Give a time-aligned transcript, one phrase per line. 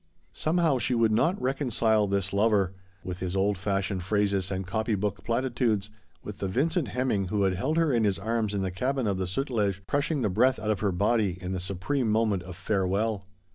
[0.33, 5.91] Somehow she would not reconcile this lover, with his old fashioned phrases and copybook platitudes,
[6.23, 9.19] with the Vincent Hemming who had held her in his arms in the cabin of
[9.19, 13.27] the Sutlef, crushing the breath out of her body in the supreme moment of farewell.